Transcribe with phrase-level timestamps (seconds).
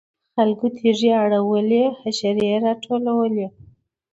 [0.33, 3.47] خلکو تیږې اړولې حشرې راټولولې.